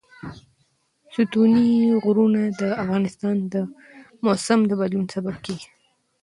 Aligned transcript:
ستوني 1.15 1.69
غرونه 2.03 2.41
د 2.59 2.61
افغانستان 2.83 3.35
د 3.53 3.55
موسم 4.23 4.59
د 4.67 4.71
بدلون 4.79 5.05
سبب 5.15 5.35
کېږي. 5.45 5.67